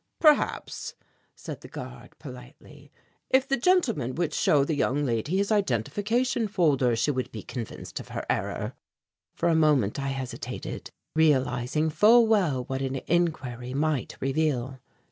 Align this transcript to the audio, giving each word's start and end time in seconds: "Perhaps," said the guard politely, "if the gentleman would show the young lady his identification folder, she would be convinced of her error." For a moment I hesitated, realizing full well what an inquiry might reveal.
"Perhaps," 0.19 0.95
said 1.35 1.61
the 1.61 1.67
guard 1.67 2.17
politely, 2.17 2.91
"if 3.29 3.47
the 3.47 3.55
gentleman 3.55 4.15
would 4.15 4.33
show 4.33 4.63
the 4.65 4.73
young 4.73 5.05
lady 5.05 5.37
his 5.37 5.51
identification 5.51 6.47
folder, 6.47 6.95
she 6.95 7.11
would 7.11 7.31
be 7.31 7.43
convinced 7.43 7.99
of 7.99 8.07
her 8.07 8.25
error." 8.27 8.73
For 9.35 9.47
a 9.47 9.53
moment 9.53 9.99
I 9.99 10.07
hesitated, 10.07 10.89
realizing 11.15 11.91
full 11.91 12.25
well 12.25 12.63
what 12.63 12.81
an 12.81 12.95
inquiry 13.07 13.75
might 13.75 14.17
reveal. 14.19 14.79